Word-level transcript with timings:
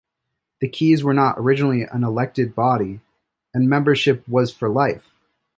The 0.61 0.67
Keys 0.67 1.03
were 1.03 1.13
not 1.13 1.35
originally 1.37 1.83
an 1.83 2.03
elected 2.03 2.55
body, 2.55 3.01
and 3.53 3.69
membership 3.69 4.27
was 4.27 4.51
for 4.51 4.67
life. 4.67 5.13